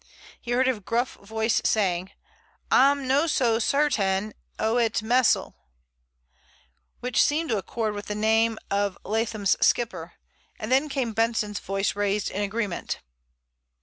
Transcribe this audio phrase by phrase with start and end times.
[0.41, 2.09] He heard a gruff voice saying:
[2.71, 5.53] "Ah'm no so sairtain o' it mesel',"
[7.01, 10.13] which seemed to accord with the name of Leatham's skipper,
[10.57, 13.01] and then came Benson's voice raised in agreement.